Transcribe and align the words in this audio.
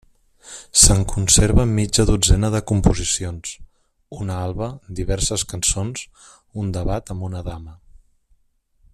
Se'n 0.83 1.01
conserven 1.09 1.73
mitja 1.79 2.05
dotzena 2.09 2.49
de 2.55 2.61
composicions; 2.71 3.51
una 4.23 4.37
alba, 4.47 4.69
diverses 5.01 5.43
cançons, 5.55 6.07
un 6.63 6.73
debat 6.79 7.13
amb 7.17 7.27
una 7.29 7.43
dama. 7.51 7.77